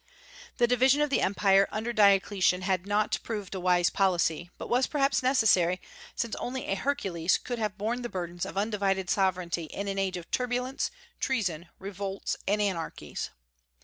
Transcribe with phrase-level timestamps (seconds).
[0.57, 4.87] The division of the Empire under Diocletian had not proved a wise policy, but was
[4.87, 5.79] perhaps necessary;
[6.15, 10.17] since only a Hercules could have borne the burdens of undivided sovereignty in an age
[10.17, 13.29] of turbulence, treason, revolts, and anarchies.